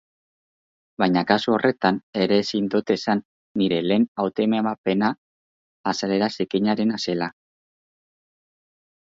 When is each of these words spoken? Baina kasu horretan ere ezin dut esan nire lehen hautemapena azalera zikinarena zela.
Baina 1.01 1.21
kasu 1.31 1.51
horretan 1.57 1.99
ere 2.25 2.39
ezin 2.45 2.71
dut 2.75 2.93
esan 2.95 3.21
nire 3.63 3.77
lehen 3.89 4.09
hautemapena 4.23 5.13
azalera 5.93 6.31
zikinarena 6.39 7.03
zela. 7.09 7.29